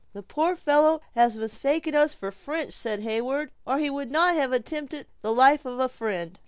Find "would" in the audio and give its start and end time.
3.91-4.09